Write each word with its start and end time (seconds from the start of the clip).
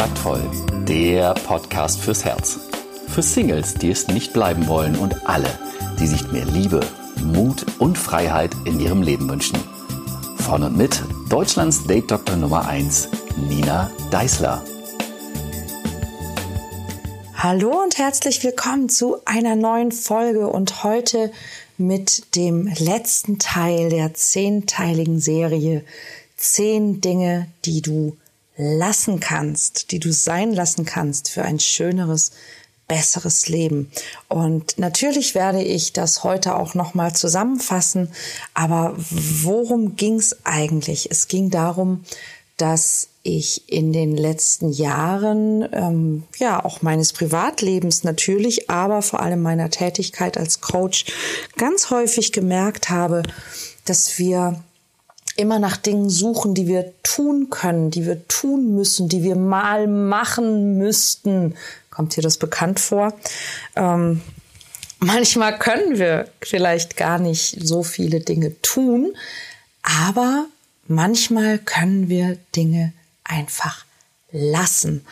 Taktvoll, 0.00 0.40
der 0.88 1.34
Podcast 1.34 2.00
fürs 2.00 2.24
Herz. 2.24 2.58
Für 3.08 3.20
Singles, 3.20 3.74
die 3.74 3.90
es 3.90 4.08
nicht 4.08 4.32
bleiben 4.32 4.66
wollen 4.66 4.96
und 4.96 5.28
alle, 5.28 5.50
die 5.98 6.06
sich 6.06 6.32
mehr 6.32 6.46
Liebe, 6.46 6.80
Mut 7.22 7.66
und 7.78 7.98
Freiheit 7.98 8.50
in 8.64 8.80
ihrem 8.80 9.02
Leben 9.02 9.28
wünschen. 9.28 9.58
Von 10.38 10.62
und 10.62 10.74
mit 10.78 11.02
Deutschlands 11.28 11.84
Date 11.86 12.10
Doktor 12.10 12.36
Nummer 12.36 12.66
1, 12.66 13.10
Nina 13.46 13.90
Deißler. 14.10 14.64
Hallo 17.34 17.82
und 17.82 17.98
herzlich 17.98 18.42
willkommen 18.42 18.88
zu 18.88 19.18
einer 19.26 19.54
neuen 19.54 19.92
Folge 19.92 20.46
und 20.48 20.82
heute 20.82 21.30
mit 21.76 22.36
dem 22.36 22.68
letzten 22.78 23.38
Teil 23.38 23.90
der 23.90 24.14
zehnteiligen 24.14 25.20
Serie 25.20 25.84
Zehn 26.38 27.02
Dinge, 27.02 27.48
die 27.66 27.82
du 27.82 28.16
lassen 28.60 29.20
kannst, 29.20 29.90
die 29.90 29.98
du 29.98 30.12
sein 30.12 30.52
lassen 30.52 30.84
kannst 30.84 31.30
für 31.30 31.42
ein 31.42 31.58
schöneres, 31.58 32.32
besseres 32.86 33.48
Leben. 33.48 33.90
Und 34.28 34.78
natürlich 34.78 35.34
werde 35.34 35.62
ich 35.62 35.92
das 35.92 36.24
heute 36.24 36.56
auch 36.56 36.74
noch 36.74 36.92
mal 36.94 37.14
zusammenfassen, 37.14 38.12
aber 38.52 38.94
worum 38.96 39.96
ging 39.96 40.16
es 40.16 40.44
eigentlich? 40.44 41.10
Es 41.10 41.28
ging 41.28 41.50
darum, 41.50 42.04
dass 42.56 43.08
ich 43.22 43.70
in 43.70 43.92
den 43.92 44.16
letzten 44.16 44.72
Jahren, 44.72 45.68
ähm, 45.72 46.24
ja, 46.38 46.64
auch 46.64 46.82
meines 46.82 47.12
Privatlebens 47.12 48.02
natürlich, 48.02 48.70
aber 48.70 49.02
vor 49.02 49.20
allem 49.20 49.40
meiner 49.40 49.70
Tätigkeit 49.70 50.36
als 50.36 50.60
Coach 50.60 51.06
ganz 51.56 51.90
häufig 51.90 52.32
gemerkt 52.32 52.90
habe, 52.90 53.22
dass 53.84 54.18
wir 54.18 54.62
immer 55.36 55.58
nach 55.58 55.76
Dingen 55.76 56.10
suchen, 56.10 56.54
die 56.54 56.66
wir 56.66 56.92
tun 57.02 57.50
können, 57.50 57.90
die 57.90 58.06
wir 58.06 58.26
tun 58.28 58.74
müssen, 58.74 59.08
die 59.08 59.22
wir 59.22 59.36
mal 59.36 59.86
machen 59.86 60.78
müssten. 60.78 61.54
Kommt 61.90 62.16
dir 62.16 62.22
das 62.22 62.38
bekannt 62.38 62.80
vor? 62.80 63.14
Ähm, 63.76 64.20
manchmal 64.98 65.58
können 65.58 65.98
wir 65.98 66.28
vielleicht 66.40 66.96
gar 66.96 67.18
nicht 67.18 67.56
so 67.66 67.82
viele 67.82 68.20
Dinge 68.20 68.60
tun, 68.62 69.14
aber 69.82 70.46
manchmal 70.86 71.58
können 71.58 72.08
wir 72.08 72.38
Dinge 72.54 72.92
einfach 73.24 73.84
lassen. 74.32 75.04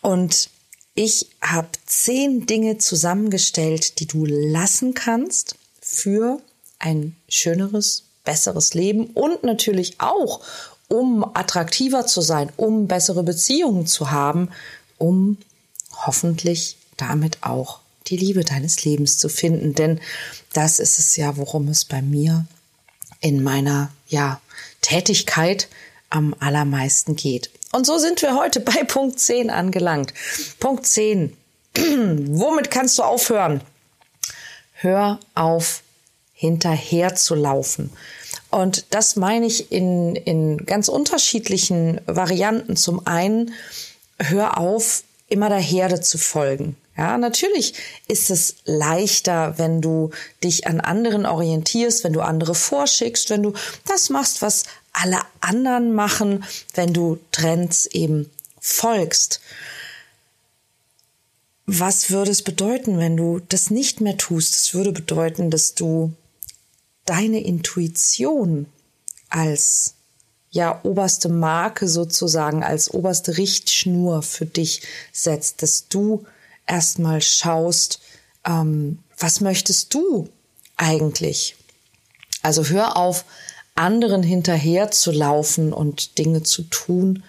Und 0.00 0.50
ich 0.94 1.30
habe 1.40 1.68
zehn 1.86 2.46
Dinge 2.46 2.78
zusammengestellt, 2.78 3.98
die 3.98 4.06
du 4.06 4.26
lassen 4.26 4.94
kannst 4.94 5.56
für 5.80 6.40
ein 6.78 7.16
schöneres, 7.28 8.04
besseres 8.24 8.74
Leben 8.74 9.06
und 9.06 9.42
natürlich 9.44 10.00
auch, 10.00 10.40
um 10.88 11.24
attraktiver 11.34 12.06
zu 12.06 12.20
sein, 12.20 12.52
um 12.56 12.86
bessere 12.86 13.22
Beziehungen 13.22 13.86
zu 13.86 14.10
haben, 14.10 14.50
um 14.98 15.38
hoffentlich 16.04 16.76
damit 16.96 17.38
auch 17.42 17.80
die 18.08 18.16
Liebe 18.16 18.44
deines 18.44 18.84
Lebens 18.84 19.18
zu 19.18 19.28
finden. 19.28 19.74
Denn 19.74 20.00
das 20.52 20.78
ist 20.78 20.98
es 20.98 21.16
ja, 21.16 21.36
worum 21.36 21.68
es 21.68 21.84
bei 21.84 22.02
mir 22.02 22.46
in 23.20 23.42
meiner 23.42 23.90
ja, 24.08 24.40
Tätigkeit 24.80 25.68
am 26.10 26.34
allermeisten 26.40 27.16
geht. 27.16 27.50
Und 27.72 27.86
so 27.86 27.98
sind 27.98 28.20
wir 28.20 28.36
heute 28.36 28.60
bei 28.60 28.84
Punkt 28.84 29.18
10 29.18 29.48
angelangt. 29.48 30.12
Punkt 30.60 30.86
10. 30.86 31.34
Womit 31.76 32.70
kannst 32.70 32.98
du 32.98 33.02
aufhören? 33.02 33.62
Hör 34.74 35.20
auf 35.34 35.82
hinterher 36.42 37.14
zu 37.14 37.36
laufen. 37.36 37.90
Und 38.50 38.86
das 38.90 39.14
meine 39.14 39.46
ich 39.46 39.70
in, 39.70 40.16
in 40.16 40.58
ganz 40.66 40.88
unterschiedlichen 40.88 42.00
Varianten. 42.06 42.74
Zum 42.76 43.06
einen, 43.06 43.52
hör 44.18 44.58
auf, 44.58 45.04
immer 45.28 45.48
der 45.48 45.60
Herde 45.60 46.00
zu 46.00 46.18
folgen. 46.18 46.76
Ja, 46.96 47.16
natürlich 47.16 47.74
ist 48.08 48.28
es 48.28 48.56
leichter, 48.64 49.56
wenn 49.56 49.80
du 49.80 50.10
dich 50.42 50.66
an 50.66 50.80
anderen 50.80 51.26
orientierst, 51.26 52.02
wenn 52.02 52.12
du 52.12 52.22
andere 52.22 52.56
vorschickst, 52.56 53.30
wenn 53.30 53.44
du 53.44 53.52
das 53.86 54.10
machst, 54.10 54.42
was 54.42 54.64
alle 54.92 55.20
anderen 55.40 55.94
machen, 55.94 56.44
wenn 56.74 56.92
du 56.92 57.20
Trends 57.30 57.86
eben 57.86 58.28
folgst. 58.60 59.40
Was 61.66 62.10
würde 62.10 62.32
es 62.32 62.42
bedeuten, 62.42 62.98
wenn 62.98 63.16
du 63.16 63.40
das 63.48 63.70
nicht 63.70 64.00
mehr 64.00 64.16
tust? 64.16 64.56
Es 64.56 64.74
würde 64.74 64.90
bedeuten, 64.90 65.50
dass 65.50 65.74
du 65.74 66.12
deine 67.04 67.42
Intuition 67.42 68.66
als 69.28 69.94
ja 70.50 70.80
oberste 70.84 71.28
Marke 71.28 71.88
sozusagen, 71.88 72.62
als 72.62 72.92
oberste 72.92 73.38
Richtschnur 73.38 74.22
für 74.22 74.46
dich 74.46 74.82
setzt, 75.12 75.62
dass 75.62 75.88
du 75.88 76.26
erstmal 76.66 77.22
schaust, 77.22 78.00
ähm, 78.44 78.98
was 79.18 79.40
möchtest 79.40 79.94
du 79.94 80.28
eigentlich? 80.76 81.56
Also 82.42 82.64
hör 82.66 82.96
auf, 82.96 83.24
anderen 83.74 84.22
hinterher 84.22 84.90
zu 84.90 85.10
laufen 85.10 85.72
und 85.72 86.18
Dinge 86.18 86.42
zu 86.42 86.62
tun, 86.64 87.22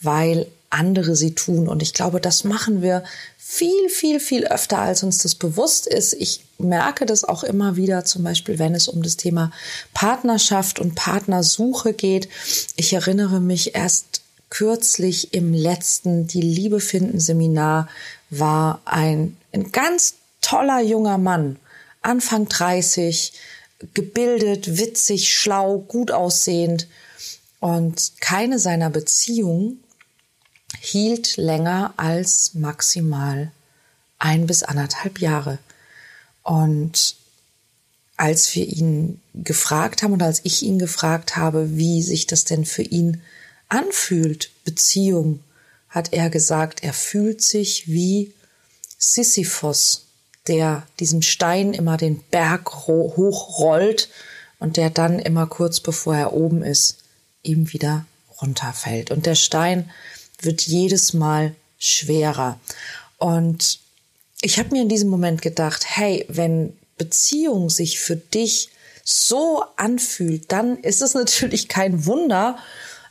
weil 0.00 0.46
andere 0.70 1.16
sie 1.16 1.34
tun. 1.34 1.68
Und 1.68 1.82
ich 1.82 1.92
glaube, 1.92 2.20
das 2.20 2.44
machen 2.44 2.80
wir 2.80 3.04
viel, 3.36 3.88
viel, 3.88 4.20
viel 4.20 4.46
öfter, 4.46 4.78
als 4.78 5.02
uns 5.02 5.18
das 5.18 5.34
bewusst 5.34 5.86
ist. 5.86 6.14
Ich 6.14 6.44
merke 6.58 7.04
das 7.04 7.24
auch 7.24 7.42
immer 7.42 7.76
wieder, 7.76 8.04
zum 8.04 8.22
Beispiel, 8.22 8.58
wenn 8.58 8.74
es 8.74 8.88
um 8.88 9.02
das 9.02 9.16
Thema 9.16 9.50
Partnerschaft 9.92 10.78
und 10.78 10.94
Partnersuche 10.94 11.92
geht. 11.92 12.28
Ich 12.76 12.92
erinnere 12.92 13.40
mich 13.40 13.74
erst 13.74 14.22
kürzlich 14.50 15.34
im 15.34 15.52
letzten 15.52 16.26
Die 16.26 16.40
Liebe 16.40 16.80
finden 16.80 17.20
Seminar 17.20 17.88
war 18.30 18.80
ein, 18.84 19.36
ein 19.52 19.72
ganz 19.72 20.14
toller 20.40 20.80
junger 20.80 21.18
Mann, 21.18 21.56
Anfang 22.02 22.48
30, 22.48 23.32
gebildet, 23.94 24.78
witzig, 24.78 25.32
schlau, 25.32 25.78
gut 25.78 26.10
aussehend. 26.10 26.86
Und 27.60 28.12
keine 28.20 28.58
seiner 28.58 28.90
Beziehungen 28.90 29.82
hielt 30.78 31.36
länger 31.36 31.94
als 31.96 32.54
maximal 32.54 33.50
ein 34.18 34.46
bis 34.46 34.62
anderthalb 34.62 35.20
Jahre. 35.20 35.58
Und 36.42 37.16
als 38.16 38.54
wir 38.54 38.66
ihn 38.66 39.20
gefragt 39.34 40.02
haben 40.02 40.12
und 40.12 40.22
als 40.22 40.42
ich 40.44 40.62
ihn 40.62 40.78
gefragt 40.78 41.36
habe, 41.36 41.76
wie 41.76 42.02
sich 42.02 42.26
das 42.26 42.44
denn 42.44 42.64
für 42.64 42.82
ihn 42.82 43.22
anfühlt, 43.68 44.50
Beziehung, 44.64 45.40
hat 45.88 46.12
er 46.12 46.30
gesagt, 46.30 46.84
er 46.84 46.92
fühlt 46.92 47.42
sich 47.42 47.88
wie 47.88 48.32
Sisyphos, 48.98 50.04
der 50.46 50.86
diesen 51.00 51.22
Stein 51.22 51.72
immer 51.72 51.96
den 51.96 52.22
Berg 52.30 52.86
hochrollt 52.86 54.10
und 54.58 54.76
der 54.76 54.90
dann 54.90 55.18
immer 55.18 55.46
kurz 55.46 55.80
bevor 55.80 56.14
er 56.14 56.32
oben 56.32 56.62
ist, 56.62 56.98
ihm 57.42 57.72
wieder 57.72 58.04
runterfällt. 58.40 59.10
Und 59.10 59.26
der 59.26 59.34
Stein 59.34 59.90
wird 60.44 60.62
jedes 60.62 61.12
Mal 61.12 61.54
schwerer. 61.78 62.58
Und 63.18 63.80
ich 64.40 64.58
habe 64.58 64.70
mir 64.70 64.82
in 64.82 64.88
diesem 64.88 65.08
Moment 65.08 65.42
gedacht, 65.42 65.84
hey, 65.86 66.24
wenn 66.28 66.76
Beziehung 66.96 67.70
sich 67.70 68.00
für 68.00 68.16
dich 68.16 68.70
so 69.04 69.64
anfühlt, 69.76 70.50
dann 70.52 70.78
ist 70.78 71.02
es 71.02 71.14
natürlich 71.14 71.68
kein 71.68 72.06
Wunder, 72.06 72.58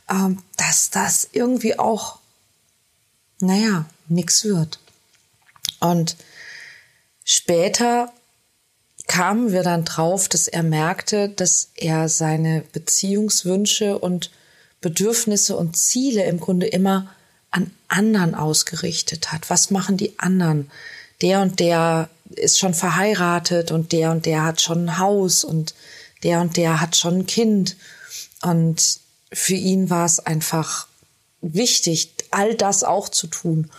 ähm, 0.08 0.42
dass 0.56 0.90
das 0.90 1.28
irgendwie 1.32 1.78
auch, 1.78 2.18
naja, 3.40 3.86
nix 4.08 4.44
wird. 4.44 4.78
Und 5.80 6.16
später 7.24 8.12
kamen 9.06 9.52
wir 9.52 9.62
dann 9.62 9.84
drauf, 9.84 10.28
dass 10.28 10.46
er 10.46 10.62
merkte, 10.62 11.28
dass 11.30 11.70
er 11.74 12.08
seine 12.08 12.62
Beziehungswünsche 12.72 13.98
und 13.98 14.30
Bedürfnisse 14.80 15.56
und 15.56 15.76
Ziele 15.76 16.24
im 16.24 16.38
Grunde 16.38 16.66
immer 16.66 17.12
an 17.50 17.70
anderen 17.88 18.34
ausgerichtet 18.34 19.32
hat. 19.32 19.50
Was 19.50 19.70
machen 19.70 19.96
die 19.96 20.18
anderen? 20.18 20.70
Der 21.22 21.42
und 21.42 21.60
der 21.60 22.08
ist 22.30 22.58
schon 22.58 22.74
verheiratet 22.74 23.72
und 23.72 23.92
der 23.92 24.10
und 24.12 24.26
der 24.26 24.44
hat 24.44 24.60
schon 24.60 24.86
ein 24.86 24.98
Haus 24.98 25.44
und 25.44 25.74
der 26.22 26.40
und 26.40 26.56
der 26.56 26.80
hat 26.80 26.96
schon 26.96 27.20
ein 27.20 27.26
Kind. 27.26 27.76
Und 28.42 29.00
für 29.32 29.54
ihn 29.54 29.90
war 29.90 30.06
es 30.06 30.20
einfach 30.20 30.86
wichtig, 31.40 32.12
all 32.30 32.54
das 32.54 32.84
auch 32.84 33.08
zu 33.08 33.26
tun. 33.26 33.70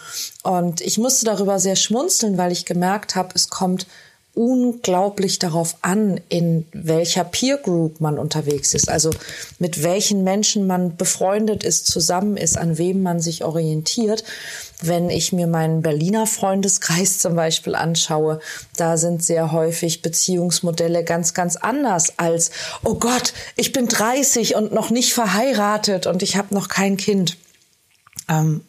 Und 0.44 0.82
ich 0.82 0.98
musste 0.98 1.26
darüber 1.26 1.60
sehr 1.60 1.76
schmunzeln, 1.76 2.38
weil 2.38 2.52
ich 2.52 2.66
gemerkt 2.66 3.16
habe, 3.16 3.32
es 3.36 3.50
kommt 3.50 3.88
unglaublich 4.34 5.40
darauf 5.40 5.76
an, 5.82 6.22
in 6.30 6.66
welcher 6.72 7.26
Peer 7.26 7.58
Group 7.58 8.00
man 8.00 8.18
unterwegs 8.18 8.74
ist, 8.74 8.90
also 8.90 9.10
mit 9.60 9.84
welchen 9.84 10.24
Menschen 10.24 10.68
man 10.68 10.96
befreundet 10.96 11.66
ist, 11.66 11.88
zusammen 11.88 12.38
ist, 12.38 12.58
an 12.58 12.78
wem 12.78 13.04
man 13.04 13.20
sich 13.20 13.44
orientiert. 13.44 14.24
Wenn 14.82 15.10
ich 15.10 15.34
mir 15.34 15.48
meinen 15.48 15.82
Berliner 15.82 16.28
Freundeskreis 16.28 17.20
zum 17.20 17.36
Beispiel 17.36 17.76
anschaue, 17.76 18.40
da 18.78 18.98
sind 18.98 19.22
sehr 19.22 19.52
häufig 19.52 20.02
Beziehungsmodelle 20.02 21.04
ganz, 21.04 21.34
ganz 21.34 21.58
anders 21.58 22.18
als, 22.18 22.52
oh 22.84 22.96
Gott, 22.96 23.34
ich 23.58 23.74
bin 23.74 23.88
30 23.88 24.56
und 24.56 24.72
noch 24.72 24.92
nicht 24.92 25.14
verheiratet 25.14 26.08
und 26.08 26.24
ich 26.24 26.38
habe 26.38 26.54
noch 26.54 26.70
kein 26.70 26.96
Kind. 26.96 27.38
Ähm, 28.30 28.62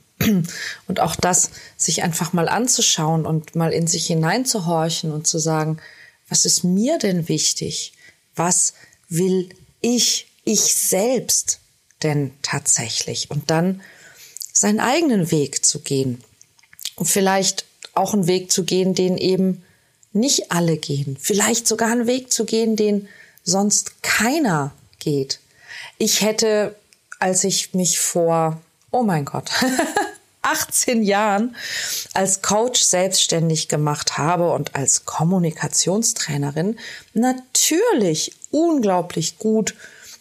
Und 0.86 1.00
auch 1.00 1.16
das, 1.16 1.50
sich 1.76 2.02
einfach 2.02 2.32
mal 2.32 2.48
anzuschauen 2.48 3.26
und 3.26 3.56
mal 3.56 3.72
in 3.72 3.86
sich 3.86 4.06
hineinzuhorchen 4.06 5.12
und 5.12 5.26
zu 5.26 5.38
sagen, 5.38 5.78
was 6.28 6.44
ist 6.44 6.64
mir 6.64 6.98
denn 6.98 7.28
wichtig? 7.28 7.92
Was 8.34 8.74
will 9.08 9.48
ich, 9.80 10.26
ich 10.44 10.74
selbst 10.74 11.60
denn 12.02 12.32
tatsächlich? 12.42 13.30
Und 13.30 13.50
dann 13.50 13.82
seinen 14.52 14.80
eigenen 14.80 15.30
Weg 15.30 15.64
zu 15.64 15.80
gehen. 15.80 16.22
Und 16.96 17.06
vielleicht 17.06 17.66
auch 17.94 18.14
einen 18.14 18.26
Weg 18.26 18.50
zu 18.52 18.64
gehen, 18.64 18.94
den 18.94 19.18
eben 19.18 19.62
nicht 20.12 20.52
alle 20.52 20.76
gehen. 20.76 21.16
Vielleicht 21.20 21.66
sogar 21.66 21.90
einen 21.90 22.06
Weg 22.06 22.32
zu 22.32 22.44
gehen, 22.44 22.76
den 22.76 23.08
sonst 23.44 24.02
keiner 24.02 24.72
geht. 24.98 25.40
Ich 25.98 26.20
hätte, 26.20 26.76
als 27.18 27.44
ich 27.44 27.74
mich 27.74 27.98
vor, 27.98 28.60
oh 28.90 29.02
mein 29.02 29.24
Gott, 29.24 29.50
18 30.42 31.02
Jahren 31.02 31.56
als 32.14 32.42
Coach 32.42 32.82
selbstständig 32.82 33.68
gemacht 33.68 34.18
habe 34.18 34.52
und 34.52 34.74
als 34.74 35.04
Kommunikationstrainerin 35.04 36.78
natürlich 37.14 38.34
unglaublich 38.50 39.38
gut 39.38 39.76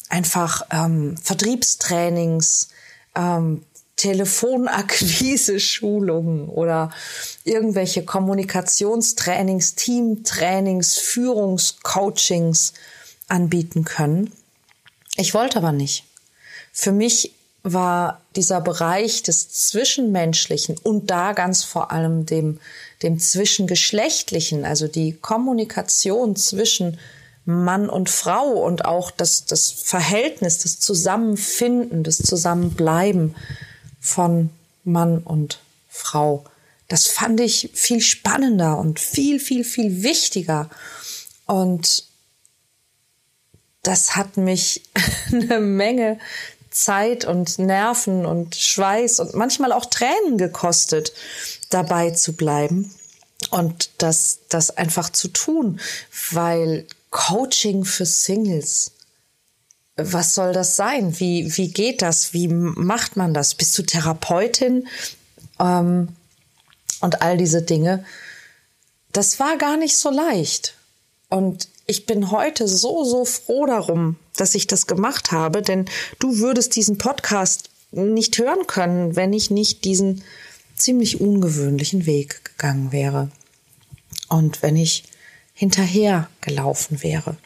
einfach 0.10 0.62
ähm, 0.72 1.18
Vertriebstrainings, 1.18 2.70
ähm, 3.16 3.66
Telefonakquise-Schulungen 3.96 6.50
oder 6.50 6.92
irgendwelche 7.44 8.04
Kommunikationstrainings, 8.04 9.76
Teamtrainings, 9.76 10.98
Führungscoachings 10.98 12.74
anbieten 13.28 13.86
können. 13.86 14.34
Ich 15.18 15.36
wollte 15.36 15.58
aber 15.58 15.72
nicht. 15.72 16.04
Für 16.72 16.92
mich 16.92 17.34
war 17.64 18.22
dieser 18.36 18.62
Bereich 18.62 19.24
des 19.24 19.50
Zwischenmenschlichen 19.50 20.78
und 20.82 21.12
da 21.12 21.34
ganz 21.34 21.64
vor 21.64 21.92
allem 21.92 22.26
dem, 22.26 22.60
dem 23.04 23.20
Zwischengeschlechtlichen, 23.20 24.66
also 24.66 24.88
die 24.88 25.14
Kommunikation 25.14 26.36
zwischen 26.36 26.98
Mann 27.46 27.90
und 27.90 28.10
Frau 28.10 28.48
und 28.48 28.86
auch 28.86 29.12
das, 29.12 29.46
das 29.46 29.72
Verhältnis, 29.72 30.60
das 30.60 30.80
Zusammenfinden, 30.80 32.04
das 32.04 32.18
Zusammenbleiben 32.18 33.36
von 34.00 34.50
Mann 34.84 35.20
und 35.20 35.60
Frau. 35.90 36.46
Das 36.88 37.08
fand 37.08 37.40
ich 37.40 37.72
viel 37.74 38.02
spannender 38.02 38.78
und 38.78 39.00
viel, 39.00 39.40
viel, 39.40 39.64
viel 39.64 40.04
wichtiger. 40.04 40.70
Und 41.46 42.06
das 43.84 44.16
hat 44.16 44.38
mich 44.38 44.84
eine 45.32 45.60
Menge 45.60 46.20
Zeit 46.72 47.26
und 47.26 47.60
Nerven 47.60 48.26
und 48.26 48.56
Schweiß 48.56 49.20
und 49.20 49.36
manchmal 49.36 49.72
auch 49.72 49.86
Tränen 49.86 50.38
gekostet, 50.38 51.14
dabei 51.70 52.12
zu 52.12 52.34
bleiben 52.34 52.94
und 53.50 53.90
das, 53.98 54.40
das 54.50 54.78
einfach 54.78 55.10
zu 55.10 55.28
tun, 55.28 55.80
weil 56.32 56.88
Coaching 57.10 57.84
für 57.84 58.06
Singles, 58.06 58.92
was 59.98 60.34
soll 60.34 60.54
das 60.54 60.76
sein? 60.76 61.20
Wie, 61.20 61.58
wie 61.58 61.72
geht 61.72 62.02
das? 62.02 62.34
Wie 62.34 62.48
macht 62.48 63.18
man 63.18 63.34
das? 63.34 63.56
Bist 63.56 63.78
du 63.78 63.84
Therapeutin? 63.84 64.88
Ähm, 65.60 66.10
und 67.02 67.22
all 67.22 67.38
diese 67.38 67.62
Dinge. 67.62 68.06
Das 69.12 69.40
war 69.40 69.58
gar 69.58 69.76
nicht 69.76 69.98
so 69.98 70.10
leicht. 70.10 70.76
Und 71.30 71.68
ich 71.88 72.06
bin 72.06 72.32
heute 72.32 72.68
so, 72.68 73.04
so 73.04 73.26
froh 73.26 73.66
darum, 73.66 74.16
dass 74.42 74.56
ich 74.56 74.66
das 74.66 74.88
gemacht 74.88 75.32
habe, 75.32 75.62
denn 75.62 75.86
du 76.18 76.40
würdest 76.40 76.76
diesen 76.76 76.98
Podcast 76.98 77.70
nicht 77.92 78.40
hören 78.40 78.66
können, 78.66 79.16
wenn 79.16 79.34
ich 79.34 79.52
nicht 79.52 79.86
diesen 79.86 80.24
ziemlich 80.76 81.22
ungewöhnlichen 81.22 82.08
Weg 82.08 82.44
gegangen 82.44 82.92
wäre. 82.92 83.30
Und 84.30 84.64
wenn 84.64 84.76
ich 84.76 85.04
hinterher 85.54 86.28
gelaufen 86.42 87.04
wäre. 87.04 87.38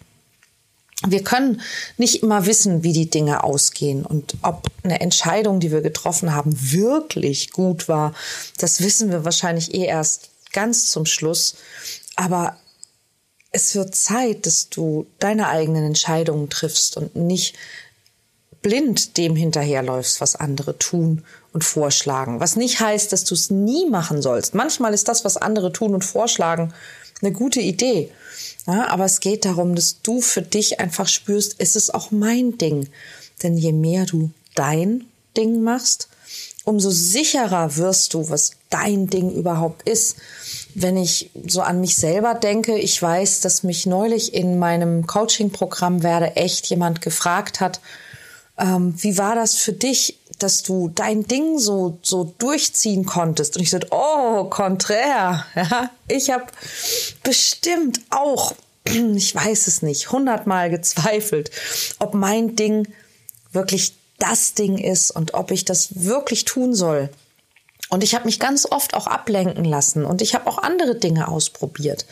Wir 1.05 1.21
können 1.21 1.59
nicht 1.97 2.23
immer 2.23 2.45
wissen, 2.45 2.83
wie 2.83 2.93
die 2.93 3.09
Dinge 3.09 3.43
ausgehen 3.43 4.05
und 4.05 4.35
ob 4.41 4.71
eine 4.83 5.01
Entscheidung, 5.01 5.59
die 5.59 5.71
wir 5.71 5.81
getroffen 5.81 6.33
haben, 6.33 6.55
wirklich 6.71 7.51
gut 7.51 7.89
war. 7.89 8.13
Das 8.57 8.79
wissen 8.79 9.11
wir 9.11 9.25
wahrscheinlich 9.25 9.73
eh 9.73 9.85
erst 9.85 10.29
ganz 10.53 10.89
zum 10.91 11.05
Schluss. 11.05 11.57
Aber 12.15 12.57
es 13.51 13.75
wird 13.75 13.95
Zeit, 13.95 14.45
dass 14.45 14.69
du 14.69 15.05
deine 15.19 15.47
eigenen 15.47 15.85
Entscheidungen 15.85 16.49
triffst 16.49 16.97
und 16.97 17.15
nicht 17.15 17.55
blind 18.61 19.17
dem 19.17 19.35
hinterherläufst, 19.35 20.21
was 20.21 20.35
andere 20.35 20.77
tun 20.79 21.23
und 21.53 21.63
vorschlagen. 21.63 22.39
Was 22.39 22.55
nicht 22.55 22.79
heißt, 22.79 23.13
dass 23.13 23.23
du 23.23 23.35
es 23.35 23.51
nie 23.51 23.87
machen 23.89 24.21
sollst. 24.21 24.55
Manchmal 24.55 24.93
ist 24.93 25.07
das, 25.07 25.23
was 25.23 25.37
andere 25.37 25.71
tun 25.71 25.93
und 25.93 26.03
vorschlagen, 26.03 26.73
eine 27.21 27.31
gute 27.31 27.61
Idee. 27.61 28.11
Ja, 28.67 28.87
aber 28.87 29.05
es 29.05 29.19
geht 29.19 29.45
darum, 29.45 29.75
dass 29.75 30.01
du 30.01 30.19
für 30.19 30.41
dich 30.41 30.79
einfach 30.79 31.07
spürst, 31.07 31.55
es 31.59 31.75
ist 31.75 31.93
auch 31.93 32.11
mein 32.11 32.57
Ding. 32.57 32.89
Denn 33.43 33.55
je 33.55 33.71
mehr 33.71 34.05
du 34.05 34.31
dein 34.55 35.05
Ding 35.37 35.61
machst, 35.61 36.09
umso 36.63 36.89
sicherer 36.89 37.75
wirst 37.75 38.13
du, 38.13 38.29
was 38.29 38.53
dein 38.69 39.07
Ding 39.07 39.31
überhaupt 39.31 39.87
ist. 39.87 40.15
Wenn 40.75 40.97
ich 40.97 41.31
so 41.47 41.61
an 41.61 41.79
mich 41.79 41.95
selber 41.95 42.35
denke, 42.35 42.77
ich 42.77 43.01
weiß, 43.01 43.39
dass 43.39 43.63
mich 43.63 43.85
neulich 43.85 44.33
in 44.33 44.59
meinem 44.59 45.07
Coaching-Programm 45.07 46.03
werde 46.03 46.35
echt 46.35 46.67
jemand 46.67 47.01
gefragt 47.01 47.61
hat, 47.61 47.79
ähm, 48.57 48.93
wie 48.97 49.17
war 49.17 49.35
das 49.35 49.55
für 49.55 49.73
dich, 49.73 50.19
dass 50.39 50.63
du 50.63 50.89
dein 50.93 51.25
Ding 51.27 51.59
so 51.59 51.97
so 52.01 52.33
durchziehen 52.37 53.05
konntest? 53.05 53.55
Und 53.55 53.63
ich 53.63 53.69
sagte, 53.69 53.87
oh, 53.91 54.45
konträr. 54.45 55.45
Ja, 55.55 55.89
ich 56.07 56.29
habe 56.29 56.45
bestimmt 57.23 58.01
auch, 58.09 58.53
ich 58.85 59.33
weiß 59.33 59.67
es 59.67 59.81
nicht, 59.81 60.11
hundertmal 60.11 60.69
gezweifelt, 60.69 61.51
ob 61.99 62.13
mein 62.13 62.55
Ding 62.55 62.87
wirklich 63.51 63.93
das 64.19 64.53
Ding 64.53 64.77
ist 64.77 65.11
und 65.11 65.33
ob 65.33 65.51
ich 65.51 65.65
das 65.65 66.03
wirklich 66.03 66.45
tun 66.45 66.73
soll. 66.73 67.09
Und 67.89 68.03
ich 68.03 68.15
habe 68.15 68.25
mich 68.25 68.39
ganz 68.39 68.65
oft 68.69 68.93
auch 68.93 69.07
ablenken 69.07 69.63
lassen 69.63 70.05
und 70.05 70.21
ich 70.21 70.33
habe 70.33 70.47
auch 70.47 70.57
andere 70.57 70.95
Dinge 70.95 71.27
ausprobiert. 71.27 72.05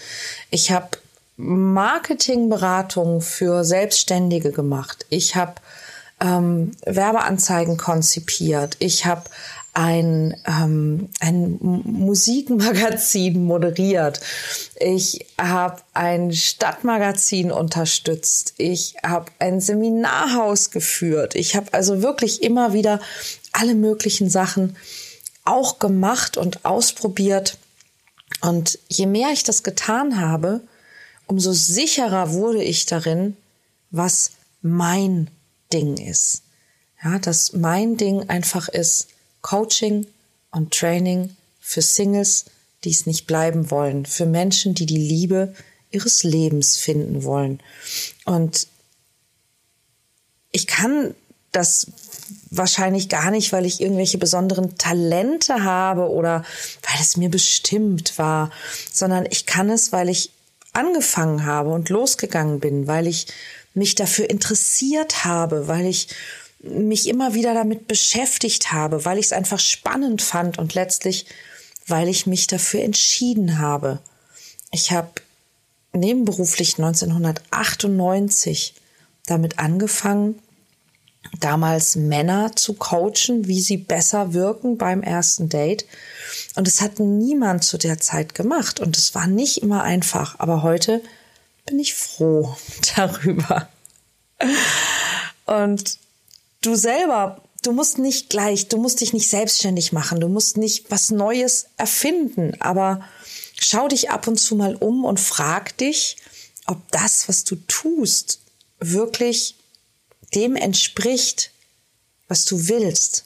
Ich 0.49 0.71
habe 0.71 0.89
Marketingberatung 1.37 3.21
für 3.21 3.63
Selbstständige 3.63 4.51
gemacht. 4.51 5.05
Ich 5.09 5.35
habe 5.35 5.55
ähm, 6.21 6.71
Werbeanzeigen 6.85 7.77
konzipiert. 7.77 8.75
Ich 8.79 9.05
habe 9.05 9.23
ein, 9.73 10.35
ähm, 10.45 11.09
ein 11.19 11.57
Musikmagazin 11.59 13.43
moderiert. 13.43 14.19
Ich 14.79 15.25
habe 15.41 15.81
ein 15.93 16.31
Stadtmagazin 16.31 17.51
unterstützt. 17.51 18.53
Ich 18.57 18.95
habe 19.03 19.31
ein 19.39 19.59
Seminarhaus 19.59 20.69
geführt. 20.69 21.33
Ich 21.33 21.55
habe 21.55 21.73
also 21.73 22.03
wirklich 22.03 22.43
immer 22.43 22.73
wieder 22.73 22.99
alle 23.51 23.73
möglichen 23.73 24.29
Sachen 24.29 24.75
auch 25.45 25.79
gemacht 25.79 26.37
und 26.37 26.65
ausprobiert. 26.65 27.57
Und 28.41 28.79
je 28.89 29.05
mehr 29.05 29.31
ich 29.31 29.43
das 29.43 29.63
getan 29.63 30.19
habe, 30.19 30.61
umso 31.27 31.53
sicherer 31.53 32.33
wurde 32.33 32.63
ich 32.63 32.85
darin, 32.85 33.37
was 33.91 34.31
mein 34.61 35.29
Ding 35.71 35.97
ist. 35.97 36.43
Ja, 37.03 37.19
dass 37.19 37.53
mein 37.53 37.97
Ding 37.97 38.29
einfach 38.29 38.69
ist 38.69 39.07
Coaching 39.41 40.07
und 40.51 40.73
Training 40.73 41.35
für 41.59 41.81
Singles, 41.81 42.45
die 42.83 42.91
es 42.91 43.05
nicht 43.05 43.27
bleiben 43.27 43.71
wollen, 43.71 44.05
für 44.05 44.25
Menschen, 44.25 44.73
die 44.73 44.85
die 44.85 44.97
Liebe 44.97 45.53
ihres 45.91 46.23
Lebens 46.23 46.77
finden 46.77 47.23
wollen. 47.23 47.61
Und 48.25 48.67
ich 50.51 50.67
kann 50.67 51.13
das 51.51 51.87
wahrscheinlich 52.55 53.09
gar 53.09 53.31
nicht, 53.31 53.51
weil 53.51 53.65
ich 53.65 53.81
irgendwelche 53.81 54.17
besonderen 54.17 54.77
Talente 54.77 55.63
habe 55.63 56.09
oder 56.09 56.43
weil 56.83 57.01
es 57.01 57.17
mir 57.17 57.29
bestimmt 57.29 58.17
war, 58.17 58.51
sondern 58.91 59.25
ich 59.29 59.45
kann 59.45 59.69
es, 59.69 59.91
weil 59.91 60.09
ich 60.09 60.31
angefangen 60.73 61.45
habe 61.45 61.69
und 61.69 61.89
losgegangen 61.89 62.59
bin, 62.59 62.87
weil 62.87 63.07
ich 63.07 63.27
mich 63.73 63.95
dafür 63.95 64.29
interessiert 64.29 65.25
habe, 65.25 65.67
weil 65.67 65.85
ich 65.85 66.09
mich 66.59 67.07
immer 67.07 67.33
wieder 67.33 67.53
damit 67.53 67.87
beschäftigt 67.87 68.71
habe, 68.71 69.03
weil 69.05 69.17
ich 69.17 69.25
es 69.27 69.33
einfach 69.33 69.59
spannend 69.59 70.21
fand 70.21 70.57
und 70.57 70.73
letztlich, 70.75 71.25
weil 71.87 72.07
ich 72.07 72.25
mich 72.25 72.47
dafür 72.47 72.81
entschieden 72.81 73.59
habe. 73.59 73.99
Ich 74.71 74.91
habe 74.91 75.11
nebenberuflich 75.91 76.77
1998 76.77 78.75
damit 79.25 79.59
angefangen, 79.59 80.39
damals 81.39 81.95
Männer 81.95 82.55
zu 82.55 82.73
coachen, 82.73 83.47
wie 83.47 83.61
sie 83.61 83.77
besser 83.77 84.33
wirken 84.33 84.77
beim 84.77 85.01
ersten 85.01 85.49
Date. 85.49 85.85
Und 86.55 86.67
es 86.67 86.81
hat 86.81 86.99
niemand 86.99 87.63
zu 87.63 87.77
der 87.77 87.99
Zeit 87.99 88.35
gemacht. 88.35 88.79
Und 88.79 88.97
es 88.97 89.15
war 89.15 89.27
nicht 89.27 89.61
immer 89.61 89.83
einfach. 89.83 90.39
Aber 90.39 90.63
heute 90.63 91.01
bin 91.65 91.79
ich 91.79 91.93
froh 91.93 92.55
darüber. 92.95 93.69
Und 95.45 95.97
du 96.61 96.75
selber 96.75 97.41
du 97.63 97.71
musst 97.71 97.97
nicht 97.97 98.29
gleich, 98.29 98.67
du 98.67 98.77
musst 98.77 99.01
dich 99.01 99.13
nicht 99.13 99.29
selbstständig 99.29 99.91
machen, 99.91 100.19
du 100.19 100.27
musst 100.27 100.57
nicht 100.57 100.91
was 100.91 101.11
Neues 101.11 101.67
erfinden, 101.77 102.55
aber 102.59 103.07
schau 103.59 103.87
dich 103.87 104.11
ab 104.11 104.27
und 104.27 104.37
zu 104.37 104.55
mal 104.55 104.75
um 104.75 105.05
und 105.05 105.19
frag 105.19 105.77
dich, 105.77 106.17
ob 106.67 106.79
das, 106.91 107.27
was 107.27 107.43
du 107.43 107.55
tust, 107.67 108.39
wirklich 108.79 109.55
dem 110.35 110.55
entspricht, 110.55 111.51
was 112.27 112.45
du 112.45 112.67
willst. 112.67 113.25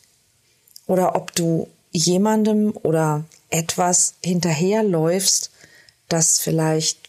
Oder 0.85 1.15
ob 1.15 1.33
du 1.35 1.67
jemandem 1.91 2.75
oder 2.83 3.25
etwas 3.49 4.15
hinterherläufst, 4.23 5.51
das 6.09 6.39
vielleicht 6.39 6.99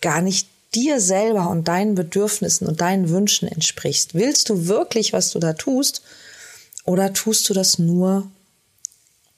gar 0.00 0.20
nicht 0.20 0.48
dir 0.74 1.00
selber 1.00 1.48
und 1.48 1.68
deinen 1.68 1.94
Bedürfnissen 1.94 2.66
und 2.66 2.80
deinen 2.80 3.08
Wünschen 3.08 3.48
entsprichst. 3.48 4.14
Willst 4.14 4.48
du 4.50 4.66
wirklich, 4.66 5.12
was 5.12 5.30
du 5.30 5.38
da 5.38 5.54
tust? 5.54 6.02
Oder 6.84 7.12
tust 7.12 7.48
du 7.48 7.54
das 7.54 7.78
nur, 7.78 8.30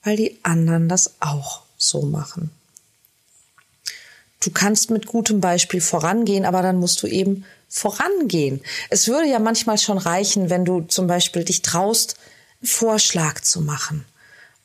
weil 0.02 0.16
die 0.16 0.38
anderen 0.42 0.88
das 0.88 1.12
auch 1.20 1.62
so 1.76 2.02
machen? 2.02 2.50
Du 4.40 4.50
kannst 4.50 4.90
mit 4.90 5.06
gutem 5.06 5.40
Beispiel 5.40 5.80
vorangehen, 5.80 6.44
aber 6.44 6.62
dann 6.62 6.76
musst 6.76 7.02
du 7.02 7.06
eben 7.06 7.44
vorangehen. 7.68 8.62
Es 8.88 9.08
würde 9.08 9.28
ja 9.28 9.38
manchmal 9.38 9.78
schon 9.78 9.98
reichen, 9.98 10.48
wenn 10.48 10.64
du 10.64 10.82
zum 10.82 11.06
Beispiel 11.06 11.44
dich 11.44 11.62
traust, 11.62 12.16
einen 12.60 12.68
Vorschlag 12.68 13.40
zu 13.40 13.60
machen. 13.60 14.04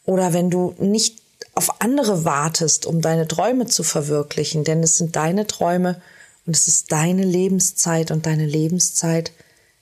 Oder 0.05 0.33
wenn 0.33 0.49
du 0.49 0.75
nicht 0.79 1.21
auf 1.55 1.81
andere 1.81 2.25
wartest, 2.25 2.85
um 2.85 3.01
deine 3.01 3.27
Träume 3.27 3.67
zu 3.67 3.83
verwirklichen, 3.83 4.63
denn 4.63 4.81
es 4.83 4.97
sind 4.97 5.15
deine 5.15 5.47
Träume 5.47 6.01
und 6.45 6.55
es 6.55 6.67
ist 6.67 6.91
deine 6.91 7.23
Lebenszeit 7.23 8.11
und 8.11 8.25
deine 8.25 8.45
Lebenszeit 8.45 9.31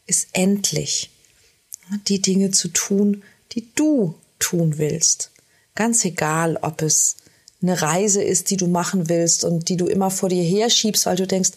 ist 0.06 0.30
endlich. 0.34 1.10
Die 2.08 2.22
Dinge 2.22 2.52
zu 2.52 2.70
tun, 2.70 3.24
die 3.54 3.68
du 3.76 4.16
tun 4.40 4.78
willst. 4.78 5.32
Ganz 5.76 6.06
egal, 6.06 6.58
ob 6.62 6.82
es 6.82 7.18
eine 7.62 7.82
Reise 7.82 8.24
ist, 8.24 8.50
die 8.50 8.58
du 8.58 8.68
machen 8.68 9.10
willst 9.10 9.44
und 9.44 9.70
die 9.70 9.78
du 9.78 9.88
immer 9.88 10.10
vor 10.10 10.30
dir 10.30 10.44
herschiebst, 10.44 11.06
weil 11.06 11.16
du 11.16 11.28
denkst, 11.28 11.52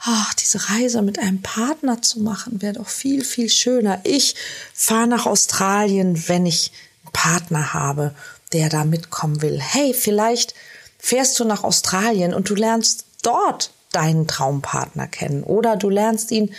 ach, 0.00 0.34
diese 0.34 0.68
Reise 0.70 1.02
mit 1.02 1.18
einem 1.18 1.42
Partner 1.42 2.02
zu 2.02 2.20
machen, 2.20 2.60
wäre 2.60 2.74
doch 2.74 2.88
viel, 2.88 3.24
viel 3.24 3.48
schöner. 3.48 4.00
Ich 4.04 4.34
fahre 4.74 5.06
nach 5.06 5.26
Australien, 5.26 6.28
wenn 6.28 6.46
ich 6.46 6.72
einen 7.04 7.12
Partner 7.12 7.74
habe, 7.74 8.14
der 8.52 8.68
da 8.68 8.84
mitkommen 8.84 9.42
will. 9.42 9.60
Hey, 9.60 9.94
vielleicht 9.94 10.54
fährst 10.98 11.38
du 11.38 11.44
nach 11.44 11.64
Australien 11.64 12.34
und 12.34 12.48
du 12.48 12.54
lernst 12.54 13.04
dort 13.22 13.70
deinen 13.92 14.26
Traumpartner 14.26 15.06
kennen 15.06 15.42
oder 15.42 15.76
du 15.76 15.88
lernst 15.88 16.30
ihn 16.30 16.54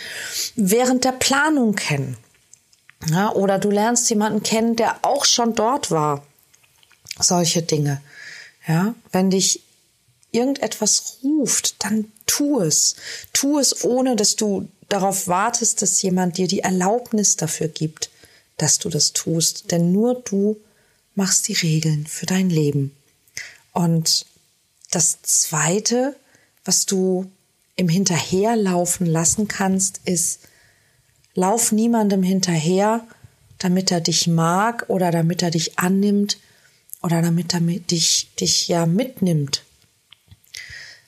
während 0.56 1.04
der 1.04 1.12
Planung 1.12 1.74
kennen. 1.74 2.16
Ja, 3.10 3.30
oder 3.32 3.58
du 3.58 3.70
lernst 3.70 4.10
jemanden 4.10 4.42
kennen, 4.42 4.74
der 4.74 4.96
auch 5.02 5.24
schon 5.24 5.54
dort 5.54 5.90
war. 5.90 6.24
Solche 7.20 7.62
Dinge. 7.62 8.00
Ja, 8.68 8.94
wenn 9.12 9.30
dich 9.30 9.62
irgendetwas 10.30 11.18
ruft, 11.24 11.82
dann 11.82 12.12
tu 12.26 12.60
es. 12.60 12.96
Tu 13.32 13.58
es, 13.58 13.82
ohne 13.84 14.14
dass 14.14 14.36
du 14.36 14.68
darauf 14.90 15.26
wartest, 15.26 15.80
dass 15.80 16.02
jemand 16.02 16.36
dir 16.36 16.46
die 16.46 16.60
Erlaubnis 16.60 17.36
dafür 17.36 17.68
gibt, 17.68 18.10
dass 18.58 18.78
du 18.78 18.90
das 18.90 19.14
tust. 19.14 19.70
Denn 19.70 19.90
nur 19.90 20.20
du 20.20 20.60
machst 21.14 21.48
die 21.48 21.54
Regeln 21.54 22.06
für 22.06 22.26
dein 22.26 22.50
Leben. 22.50 22.94
Und 23.72 24.26
das 24.90 25.22
Zweite, 25.22 26.14
was 26.64 26.84
du 26.84 27.30
im 27.76 27.88
Hinterherlaufen 27.88 29.06
lassen 29.06 29.48
kannst, 29.48 30.00
ist, 30.04 30.40
lauf 31.34 31.72
niemandem 31.72 32.22
hinterher, 32.22 33.06
damit 33.58 33.90
er 33.90 34.00
dich 34.00 34.26
mag 34.26 34.84
oder 34.88 35.10
damit 35.10 35.42
er 35.42 35.50
dich 35.50 35.78
annimmt 35.78 36.38
oder 37.02 37.22
damit 37.22 37.54
er 37.54 37.60
dich, 37.60 38.28
dich 38.40 38.68
ja 38.68 38.86
mitnimmt. 38.86 39.62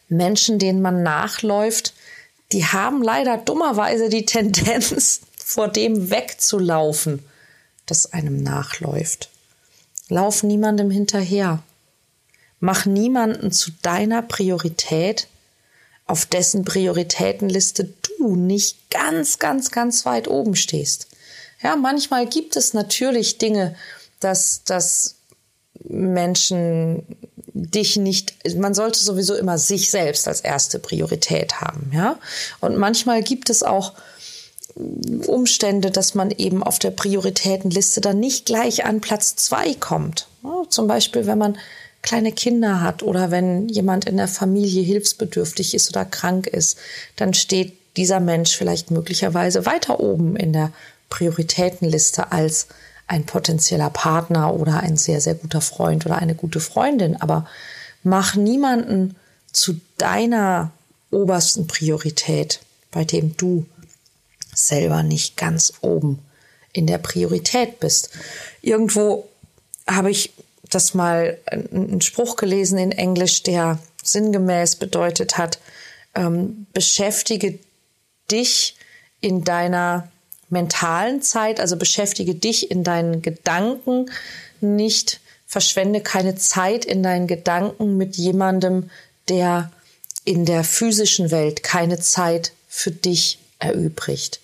Menschen, 0.09 0.59
denen 0.59 0.83
man 0.83 1.03
nachläuft, 1.03 1.95
die 2.53 2.65
haben 2.65 3.03
leider 3.03 3.39
dummerweise 3.39 4.09
die 4.09 4.27
Tendenz, 4.27 5.21
vor 5.37 5.69
dem 5.69 6.11
wegzulaufen, 6.11 7.25
das 7.87 8.13
einem 8.13 8.43
nachläuft. 8.43 9.31
Lauf 10.09 10.43
niemandem 10.43 10.91
hinterher. 10.91 11.63
Mach 12.61 12.87
niemanden 12.87 13.53
zu 13.53 13.71
deiner 13.83 14.23
Priorität, 14.23 15.29
auf 16.07 16.27
dessen 16.27 16.65
Prioritätenliste 16.65 17.93
du 18.19 18.37
nicht 18.37 18.91
ganz, 18.91 19.39
ganz, 19.39 19.71
ganz 19.71 20.05
weit 20.05 20.29
oben 20.29 20.57
stehst. 20.57 21.09
Ja, 21.63 21.77
manchmal 21.77 22.27
gibt 22.27 22.57
es 22.57 22.75
natürlich 22.75 23.39
Dinge, 23.39 23.77
dass, 24.19 24.65
dass 24.65 25.17
Menschen 25.89 27.03
dich 27.53 27.97
nicht, 27.97 28.35
man 28.57 28.75
sollte 28.75 29.01
sowieso 29.01 29.35
immer 29.35 29.59
sich 29.59 29.91
selbst 29.91 30.29
als 30.29 30.41
erste 30.41 30.79
Priorität 30.79 31.61
haben, 31.61 31.91
ja. 31.95 32.19
Und 32.61 32.77
manchmal 32.77 33.23
gibt 33.23 33.51
es 33.51 33.63
auch 33.63 33.95
Umstände, 35.27 35.91
dass 35.91 36.15
man 36.15 36.31
eben 36.31 36.63
auf 36.63 36.79
der 36.79 36.91
Prioritätenliste 36.91 38.01
dann 38.01 38.21
nicht 38.21 38.47
gleich 38.47 38.85
an 38.85 39.01
Platz 39.01 39.37
zwei 39.37 39.75
kommt. 39.75 40.29
Ja, 40.43 40.63
zum 40.69 40.87
Beispiel, 40.87 41.27
wenn 41.27 41.39
man 41.39 41.59
kleine 42.03 42.33
Kinder 42.33 42.81
hat 42.81 43.03
oder 43.03 43.31
wenn 43.31 43.69
jemand 43.69 44.07
in 44.07 44.17
der 44.17 44.29
Familie 44.29 44.83
hilfsbedürftig 44.83 45.75
ist 45.75 45.91
oder 45.91 46.05
krank 46.05 46.47
ist, 46.47 46.79
dann 47.17 47.35
steht 47.35 47.75
dieser 47.97 48.21
Mensch 48.21 48.57
vielleicht 48.57 48.91
möglicherweise 48.91 49.67
weiter 49.67 50.01
oben 50.01 50.37
in 50.37 50.53
der 50.53 50.73
Prioritätenliste 51.11 52.33
als 52.33 52.69
ein 53.11 53.27
potenzieller 53.27 53.91
Partner 53.91 54.55
oder 54.55 54.81
ein 54.81 54.97
sehr, 54.97 55.21
sehr 55.21 55.35
guter 55.35 55.61
Freund 55.61 56.07
oder 56.07 56.19
eine 56.19 56.37
gute 56.37 56.61
Freundin. 56.61 57.21
Aber 57.21 57.45
mach 58.05 58.37
niemanden 58.37 59.17
zu 59.53 59.81
deiner 59.99 60.71
obersten 61.11 61.67
Priorität, 61.67 62.61
bei 62.93 63.05
dem 63.05 63.37
du 63.37 63.67
selber 64.55 65.03
nicht 65.03 65.37
ganz 65.37 65.73
oben 65.81 66.21
in 66.73 66.87
der 66.87 66.99
Priorität 66.99 67.81
bist. 67.81 68.11
Irgendwo 68.63 69.29
habe 69.89 70.13
ich 70.13 70.33
das 70.69 70.95
mal 70.95 71.37
einen 71.51 72.01
Spruch 72.03 72.37
gelesen 72.37 72.79
in 72.79 72.93
Englisch, 72.93 73.43
der 73.43 73.81
sinngemäß 74.05 74.77
bedeutet 74.77 75.37
hat, 75.37 75.59
ähm, 76.15 76.67
beschäftige 76.73 77.59
dich 78.31 78.77
in 79.21 79.43
deiner 79.43 80.09
mentalen 80.51 81.23
Zeit, 81.23 81.61
also 81.61 81.77
beschäftige 81.77 82.35
dich 82.35 82.71
in 82.71 82.85
deinen 82.85 83.23
Gedanken 83.23 84.11
nicht, 84.61 85.21
verschwende 85.47 86.01
keine 86.01 86.37
Zeit 86.37 86.85
in 86.85 87.03
deinen 87.03 87.27
Gedanken 87.27 87.97
mit 87.97 88.17
jemandem, 88.17 88.91
der 89.29 89.71
in 90.25 90.45
der 90.45 90.65
physischen 90.65 91.31
Welt 91.31 91.63
keine 91.63 91.99
Zeit 91.99 92.53
für 92.69 92.91
dich 92.91 93.39
erübrigt. 93.59 94.41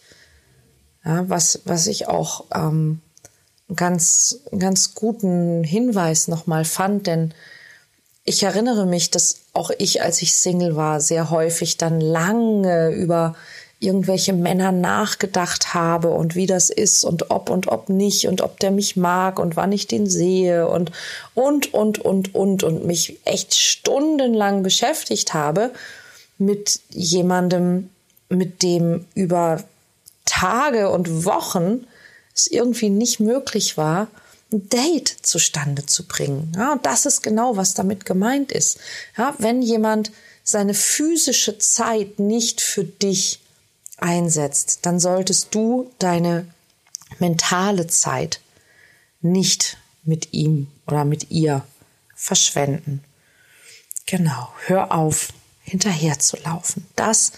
Ja, 1.05 1.29
was, 1.29 1.61
was 1.65 1.87
ich 1.87 2.09
auch 2.09 2.45
ähm, 2.53 3.01
ganz, 3.75 4.41
ganz 4.59 4.95
guten 4.95 5.63
Hinweis 5.65 6.29
nochmal 6.29 6.65
fand, 6.65 7.07
denn 7.07 7.35
ich 8.25 8.43
erinnere 8.43 8.87
mich, 8.87 9.11
dass 9.13 9.43
auch 9.53 9.71
ich, 9.79 10.03
als 10.03 10.21
ich 10.21 10.35
Single 10.35 10.75
war, 10.75 11.01
sehr 11.01 11.31
häufig 11.31 11.77
dann 11.77 12.01
lange 12.01 12.91
über 12.91 13.37
irgendwelche 13.79 14.33
Männer 14.33 14.73
nachgedacht 14.73 15.75
habe 15.75 16.09
und 16.11 16.35
wie 16.35 16.47
das 16.47 16.71
ist 16.71 17.05
und 17.05 17.31
ob 17.31 17.51
und 17.51 17.69
ob 17.69 17.91
nicht 17.91 18.27
und 18.27 18.41
ob 18.41 18.59
der 18.59 18.71
mich 18.71 18.97
mag 18.97 19.39
und 19.39 19.57
wann 19.57 19.73
ich 19.73 19.87
den 19.87 20.07
sehe 20.07 20.67
und 20.67 20.93
und 21.35 21.75
und 21.75 21.99
und 21.99 22.35
und 22.35 22.63
und 22.63 22.87
mich 22.87 23.21
echt 23.25 23.55
stundenlang 23.55 24.63
beschäftigt 24.63 25.35
habe 25.35 25.73
mit 26.39 26.81
jemandem, 26.91 27.91
mit 28.31 28.63
dem 28.63 29.05
über 29.15 29.63
Tage 30.25 30.91
und 30.91 31.25
Wochen 31.25 31.87
es 32.35 32.47
irgendwie 32.47 32.91
nicht 32.91 33.21
möglich 33.21 33.77
war, 33.77 34.09
ein 34.53 34.69
Date 34.69 35.09
zustande 35.23 35.87
zu 35.87 36.07
bringen. 36.07 36.53
Ja, 36.57 36.73
und 36.73 36.87
das 36.87 37.05
ist 37.05 37.23
genau, 37.23 37.57
was 37.57 37.75
damit 37.75 38.05
gemeint 38.05 38.53
ist. 38.53 38.79
Ja, 39.17 39.35
wenn 39.39 39.61
jemand 39.61 40.13
seine 40.45 40.75
physische 40.75 41.59
Zeit 41.59 42.19
nicht 42.21 42.61
für 42.61 42.85
dich 42.85 43.41
einsetzt, 43.97 44.81
dann 44.83 45.01
solltest 45.01 45.55
du 45.55 45.91
deine 45.99 46.47
mentale 47.19 47.87
Zeit 47.87 48.41
nicht 49.21 49.79
mit 50.05 50.33
ihm 50.33 50.69
oder 50.87 51.05
mit 51.05 51.31
ihr 51.31 51.65
verschwenden. 52.15 53.03
Genau, 54.07 54.53
hör 54.67 54.93
auf, 54.93 55.33
hinterher 55.63 56.19
zu 56.19 56.37
laufen. 56.45 56.87
Das 56.95 57.33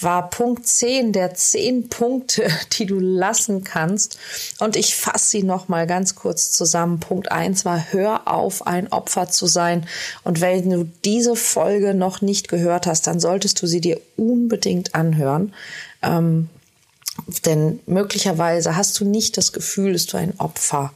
war 0.00 0.30
Punkt 0.30 0.66
10 0.66 1.12
der 1.12 1.34
10 1.34 1.88
Punkte, 1.88 2.48
die 2.78 2.86
du 2.86 2.98
lassen 2.98 3.64
kannst. 3.64 4.18
Und 4.58 4.76
ich 4.76 4.96
fasse 4.96 5.30
sie 5.30 5.42
nochmal 5.42 5.86
ganz 5.86 6.14
kurz 6.14 6.50
zusammen. 6.52 7.00
Punkt 7.00 7.30
1 7.30 7.64
war, 7.64 7.92
hör 7.92 8.28
auf, 8.28 8.66
ein 8.66 8.92
Opfer 8.92 9.28
zu 9.28 9.46
sein. 9.46 9.86
Und 10.24 10.40
wenn 10.40 10.70
du 10.70 10.84
diese 11.04 11.36
Folge 11.36 11.94
noch 11.94 12.20
nicht 12.20 12.48
gehört 12.48 12.86
hast, 12.86 13.06
dann 13.06 13.20
solltest 13.20 13.60
du 13.60 13.66
sie 13.66 13.80
dir 13.80 14.00
unbedingt 14.16 14.94
anhören. 14.94 15.52
Ähm, 16.02 16.48
Denn 17.44 17.80
möglicherweise 17.86 18.76
hast 18.76 18.98
du 19.00 19.04
nicht 19.04 19.36
das 19.36 19.52
Gefühl, 19.52 19.92
dass 19.92 20.06
du 20.06 20.16
ein 20.16 20.38
Opfer 20.38 20.92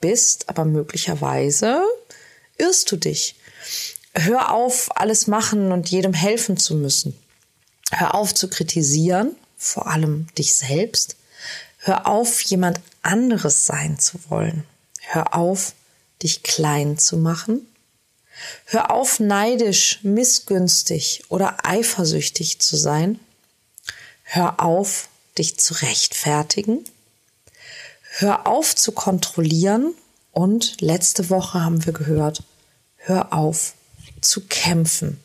bist, 0.00 0.48
aber 0.48 0.64
möglicherweise 0.64 1.82
irrst 2.58 2.90
du 2.92 2.96
dich. 2.96 3.36
Hör 4.14 4.52
auf, 4.52 4.94
alles 4.96 5.26
machen 5.26 5.72
und 5.72 5.88
jedem 5.88 6.12
helfen 6.12 6.58
zu 6.58 6.74
müssen. 6.74 7.18
Hör 7.90 8.14
auf 8.14 8.34
zu 8.34 8.48
kritisieren, 8.48 9.34
vor 9.56 9.86
allem 9.86 10.26
dich 10.36 10.54
selbst. 10.54 11.16
Hör 11.78 12.06
auf, 12.06 12.42
jemand 12.42 12.80
anderes 13.02 13.66
sein 13.66 13.98
zu 13.98 14.18
wollen. 14.28 14.64
Hör 15.00 15.34
auf, 15.34 15.72
dich 16.22 16.42
klein 16.42 16.98
zu 16.98 17.16
machen. 17.16 17.66
Hör 18.66 18.90
auf, 18.90 19.20
neidisch, 19.20 20.00
missgünstig 20.02 21.24
oder 21.28 21.56
eifersüchtig 21.64 22.60
zu 22.60 22.76
sein. 22.76 23.18
Hör 24.34 24.60
auf, 24.60 25.10
dich 25.36 25.58
zu 25.58 25.74
rechtfertigen. 25.74 26.82
Hör 28.16 28.46
auf 28.46 28.74
zu 28.74 28.92
kontrollieren. 28.92 29.92
Und 30.30 30.80
letzte 30.80 31.28
Woche 31.28 31.62
haben 31.62 31.84
wir 31.84 31.92
gehört, 31.92 32.42
hör 32.96 33.34
auf 33.34 33.74
zu 34.22 34.40
kämpfen. 34.46 35.20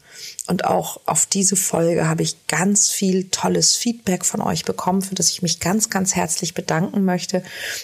Und 0.47 0.65
auch 0.65 0.99
auf 1.05 1.25
diese 1.25 1.55
Folge 1.55 2.09
habe 2.09 2.21
ich 2.21 2.47
ganz 2.47 2.89
viel 2.89 3.29
tolles 3.29 3.77
Feedback 3.77 4.25
von 4.25 4.41
euch 4.41 4.65
bekommen, 4.65 5.01
für 5.01 5.15
das 5.15 5.29
ich 5.29 5.41
mich 5.41 5.61
ganz, 5.61 5.89
ganz 5.89 6.13
herzlich 6.13 6.53
bedanken 6.53 7.05
möchte. 7.05 7.43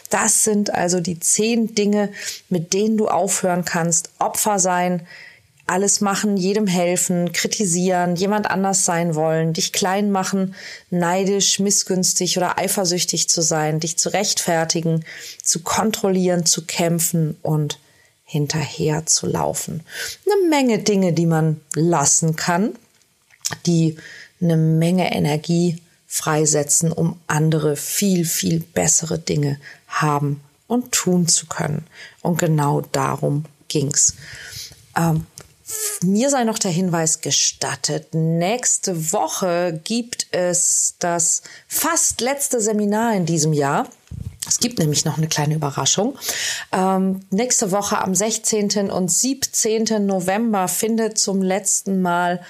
Das 0.09 0.43
sind 0.43 0.71
also 0.71 0.99
die 0.99 1.21
zehn 1.21 1.73
Dinge, 1.73 2.11
mit 2.49 2.73
denen 2.73 2.97
du 2.97 3.07
aufhören 3.07 3.63
kannst. 3.63 4.09
Opfer 4.19 4.59
sein, 4.59 5.07
alles 5.65 6.01
machen, 6.01 6.35
jedem 6.35 6.67
helfen, 6.67 7.31
kritisieren, 7.31 8.15
jemand 8.15 8.49
anders 8.49 8.85
sein 8.85 9.15
wollen, 9.15 9.53
dich 9.53 9.71
klein 9.71 10.11
machen, 10.11 10.55
neidisch, 10.89 11.59
missgünstig 11.59 12.37
oder 12.37 12.57
eifersüchtig 12.57 13.29
zu 13.29 13.41
sein, 13.41 13.79
dich 13.79 13.97
zu 13.97 14.09
rechtfertigen, 14.09 15.05
zu 15.41 15.61
kontrollieren, 15.61 16.45
zu 16.45 16.65
kämpfen 16.65 17.37
und 17.41 17.79
hinterher 18.25 19.05
zu 19.05 19.25
laufen. 19.25 19.83
Eine 20.25 20.49
Menge 20.49 20.79
Dinge, 20.79 21.13
die 21.13 21.25
man 21.25 21.61
lassen 21.75 22.35
kann, 22.35 22.73
die 23.65 23.97
eine 24.41 24.57
Menge 24.57 25.13
Energie 25.13 25.81
freisetzen, 26.07 26.91
um 26.91 27.19
andere 27.27 27.75
viel, 27.75 28.25
viel 28.25 28.59
bessere 28.59 29.17
Dinge 29.17 29.59
haben 29.87 30.41
und 30.67 30.91
tun 30.91 31.27
zu 31.27 31.47
können. 31.47 31.87
Und 32.21 32.37
genau 32.37 32.81
darum 32.81 33.45
ging's. 33.67 34.15
Ähm, 34.95 35.25
mir 36.03 36.29
sei 36.29 36.43
noch 36.43 36.59
der 36.59 36.71
Hinweis 36.71 37.21
gestattet. 37.21 38.13
Nächste 38.13 39.11
Woche 39.13 39.79
gibt 39.83 40.27
es 40.31 40.95
das 40.99 41.43
fast 41.67 42.21
letzte 42.21 42.61
Seminar 42.61 43.15
in 43.15 43.25
diesem 43.25 43.53
Jahr. 43.53 43.87
Es 44.47 44.59
gibt 44.59 44.79
nämlich 44.79 45.05
noch 45.05 45.17
eine 45.17 45.27
kleine 45.27 45.55
Überraschung. 45.55 46.17
Ähm, 46.71 47.21
nächste 47.29 47.71
Woche 47.71 47.99
am 47.99 48.13
16. 48.13 48.91
und 48.91 49.09
17. 49.09 50.05
November 50.05 50.67
findet 50.67 51.17
zum 51.17 51.41
letzten 51.41 52.01
Mal 52.01 52.41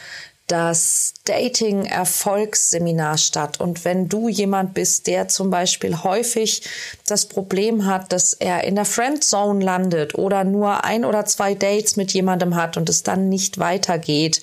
das 0.48 1.14
Dating-Erfolgsseminar 1.24 3.18
statt. 3.18 3.62
Und 3.62 3.86
wenn 3.86 4.10
du 4.10 4.28
jemand 4.28 4.74
bist, 4.74 5.08
der 5.08 5.30
zum 5.30 5.50
Beispiel 5.50 6.04
häufig 6.04 6.64
das 7.08 7.28
Problem 7.28 7.86
hat, 7.86 8.12
dass 8.12 8.34
er 8.34 8.66
in 8.66 8.76
der 8.76 8.84
Friendzone 8.84 9.64
landet 9.64 10.16
oder 10.16 10.44
nur 10.44 10.84
ein 10.84 11.06
oder 11.06 11.26
zwei 11.26 11.56
Dates 11.56 11.96
mit 11.96 12.12
jemandem 12.12 12.56
hat 12.56 12.76
und 12.76 12.90
es 12.90 13.04
dann 13.04 13.30
nicht 13.30 13.58
weitergeht. 13.58 14.42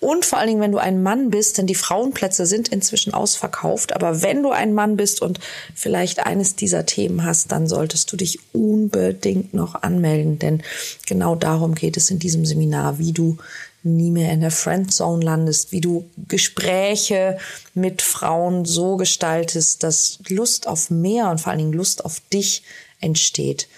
Und 0.00 0.24
vor 0.24 0.38
allen 0.38 0.48
Dingen, 0.48 0.62
wenn 0.62 0.72
du 0.72 0.78
ein 0.78 1.02
Mann 1.02 1.28
bist, 1.28 1.58
denn 1.58 1.66
die 1.66 1.74
Frauenplätze 1.74 2.46
sind 2.46 2.68
inzwischen 2.68 3.12
ausverkauft. 3.12 3.94
Aber 3.94 4.22
wenn 4.22 4.42
du 4.42 4.50
ein 4.50 4.72
Mann 4.72 4.96
bist 4.96 5.20
und 5.20 5.38
vielleicht 5.74 6.20
eines 6.24 6.56
dieser 6.56 6.86
Themen 6.86 7.24
hast, 7.24 7.52
dann 7.52 7.66
solltest 7.66 8.10
du 8.10 8.16
dich 8.16 8.38
unbedingt 8.54 9.52
noch 9.52 9.82
anmelden. 9.82 10.38
Denn 10.38 10.62
genau 11.06 11.34
darum 11.34 11.74
geht 11.74 11.98
es 11.98 12.10
in 12.10 12.18
diesem 12.18 12.46
Seminar, 12.46 12.98
wie 12.98 13.12
du 13.12 13.36
nie 13.82 14.10
mehr 14.10 14.32
in 14.32 14.40
der 14.40 14.50
Friendzone 14.50 15.24
landest, 15.24 15.72
wie 15.72 15.80
du 15.80 16.08
Gespräche 16.28 17.38
mit 17.74 18.02
Frauen 18.02 18.64
so 18.64 18.96
gestaltest, 18.96 19.82
dass 19.82 20.18
Lust 20.28 20.66
auf 20.66 20.90
mehr 20.90 21.30
und 21.30 21.40
vor 21.40 21.50
allen 21.50 21.58
Dingen 21.58 21.72
Lust 21.72 22.04
auf 22.04 22.20
dich 22.32 22.62
entsteht, 23.00 23.68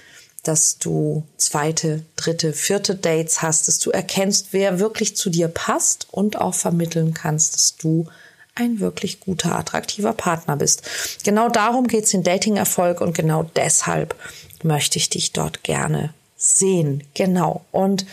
dass 0.42 0.78
du 0.78 1.24
zweite, 1.36 2.04
dritte, 2.16 2.52
vierte 2.52 2.94
Dates 2.94 3.40
hast, 3.40 3.66
dass 3.68 3.78
du 3.78 3.90
erkennst, 3.90 4.48
wer 4.52 4.78
wirklich 4.78 5.16
zu 5.16 5.30
dir 5.30 5.48
passt 5.48 6.06
und 6.10 6.38
auch 6.38 6.54
vermitteln 6.54 7.14
kannst, 7.14 7.54
dass 7.54 7.76
du 7.76 8.06
ein 8.54 8.78
wirklich 8.78 9.20
guter, 9.20 9.58
attraktiver 9.58 10.12
Partner 10.12 10.56
bist. 10.56 10.82
Genau 11.24 11.48
darum 11.48 11.88
geht's 11.88 12.14
in 12.14 12.22
Dating-Erfolg 12.22 13.00
und 13.00 13.14
genau 13.14 13.44
deshalb 13.56 14.14
möchte 14.62 14.98
ich 14.98 15.10
dich 15.10 15.32
dort 15.32 15.64
gerne 15.64 16.14
sehen. 16.36 17.02
Genau. 17.14 17.64
Und 17.72 18.06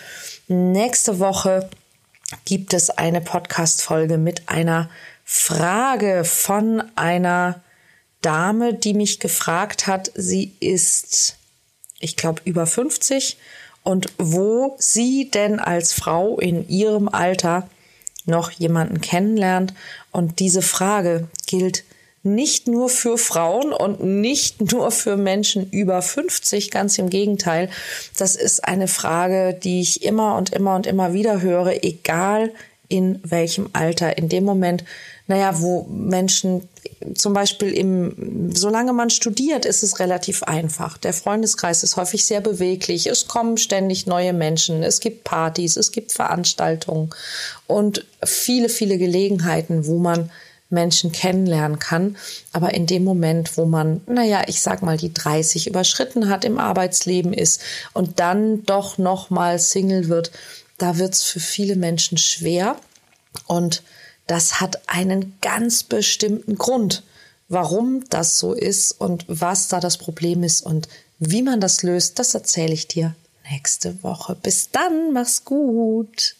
nächste 0.47 1.19
Woche 1.19 1.69
gibt 2.45 2.73
es 2.73 2.89
eine 2.89 3.21
Podcast-Folge 3.21 4.17
mit 4.17 4.49
einer 4.49 4.89
Frage 5.25 6.23
von 6.25 6.83
einer 6.95 7.61
Dame, 8.21 8.73
die 8.73 8.93
mich 8.93 9.19
gefragt 9.19 9.87
hat. 9.87 10.11
Sie 10.15 10.53
ist, 10.59 11.37
ich 11.99 12.15
glaube, 12.15 12.41
über 12.45 12.67
50 12.67 13.37
und 13.83 14.07
wo 14.17 14.75
sie 14.77 15.31
denn 15.31 15.59
als 15.59 15.93
Frau 15.93 16.37
in 16.39 16.67
ihrem 16.67 17.09
Alter 17.09 17.67
noch 18.25 18.51
jemanden 18.51 19.01
kennenlernt. 19.01 19.73
Und 20.11 20.39
diese 20.39 20.61
Frage 20.61 21.27
gilt 21.47 21.83
nicht 22.23 22.67
nur 22.67 22.89
für 22.89 23.17
Frauen 23.17 23.73
und 23.73 24.03
nicht 24.03 24.71
nur 24.71 24.91
für 24.91 25.17
Menschen 25.17 25.69
über 25.71 26.01
50, 26.01 26.69
ganz 26.69 26.97
im 26.97 27.09
Gegenteil. 27.09 27.69
Das 28.17 28.35
ist 28.35 28.63
eine 28.63 28.87
Frage, 28.87 29.57
die 29.61 29.81
ich 29.81 30.03
immer 30.03 30.37
und 30.37 30.53
immer 30.53 30.75
und 30.75 30.85
immer 30.85 31.13
wieder 31.13 31.41
höre, 31.41 31.83
egal 31.83 32.51
in 32.89 33.19
welchem 33.23 33.69
Alter. 33.73 34.17
In 34.17 34.29
dem 34.29 34.43
Moment, 34.43 34.83
naja, 35.27 35.61
wo 35.61 35.87
Menschen 35.89 36.67
zum 37.15 37.33
Beispiel 37.33 37.71
im, 37.71 38.53
solange 38.53 38.93
man 38.93 39.09
studiert, 39.09 39.65
ist 39.65 39.81
es 39.81 39.99
relativ 39.99 40.43
einfach. 40.43 40.97
Der 40.97 41.13
Freundeskreis 41.13 41.83
ist 41.83 41.95
häufig 41.95 42.25
sehr 42.25 42.41
beweglich. 42.41 43.07
Es 43.07 43.27
kommen 43.27 43.57
ständig 43.57 44.05
neue 44.07 44.33
Menschen. 44.33 44.83
Es 44.83 44.99
gibt 44.99 45.23
Partys, 45.23 45.77
es 45.77 45.91
gibt 45.91 46.11
Veranstaltungen 46.11 47.09
und 47.65 48.05
viele, 48.23 48.69
viele 48.69 48.97
Gelegenheiten, 48.97 49.87
wo 49.87 49.97
man 49.97 50.29
Menschen 50.71 51.11
kennenlernen 51.11 51.79
kann. 51.79 52.17
Aber 52.53 52.73
in 52.73 52.85
dem 52.85 53.03
Moment, 53.03 53.57
wo 53.57 53.65
man, 53.65 54.01
naja, 54.07 54.43
ich 54.47 54.61
sag 54.61 54.81
mal, 54.81 54.97
die 54.97 55.13
30 55.13 55.67
überschritten 55.67 56.29
hat, 56.29 56.45
im 56.45 56.59
Arbeitsleben 56.59 57.33
ist 57.33 57.61
und 57.93 58.19
dann 58.19 58.63
doch 58.65 58.97
noch 58.97 59.29
mal 59.29 59.59
Single 59.59 60.07
wird, 60.09 60.31
da 60.77 60.97
wird's 60.97 61.23
für 61.23 61.39
viele 61.39 61.75
Menschen 61.75 62.17
schwer. 62.17 62.75
Und 63.45 63.83
das 64.27 64.59
hat 64.59 64.81
einen 64.87 65.37
ganz 65.41 65.83
bestimmten 65.83 66.55
Grund, 66.57 67.03
warum 67.49 68.03
das 68.09 68.39
so 68.39 68.53
ist 68.53 68.93
und 68.93 69.25
was 69.27 69.67
da 69.67 69.79
das 69.79 69.97
Problem 69.97 70.43
ist 70.43 70.61
und 70.61 70.87
wie 71.19 71.43
man 71.43 71.61
das 71.61 71.83
löst, 71.83 72.17
das 72.17 72.33
erzähle 72.33 72.73
ich 72.73 72.87
dir 72.87 73.15
nächste 73.51 74.01
Woche. 74.03 74.35
Bis 74.35 74.71
dann, 74.71 75.13
mach's 75.13 75.45
gut. 75.45 76.35